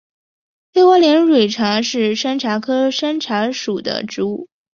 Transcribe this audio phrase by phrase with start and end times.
[0.73, 4.49] 微花连蕊茶是山茶科山茶属的植物。